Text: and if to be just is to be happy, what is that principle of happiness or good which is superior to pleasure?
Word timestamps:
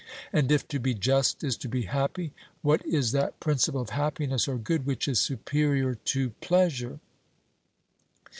and 0.33 0.51
if 0.51 0.67
to 0.67 0.79
be 0.79 0.95
just 0.95 1.43
is 1.43 1.55
to 1.55 1.69
be 1.69 1.83
happy, 1.83 2.33
what 2.63 2.83
is 2.83 3.11
that 3.11 3.39
principle 3.39 3.81
of 3.81 3.91
happiness 3.91 4.47
or 4.47 4.57
good 4.57 4.83
which 4.87 5.07
is 5.07 5.19
superior 5.19 5.93
to 5.93 6.31
pleasure? 6.41 6.99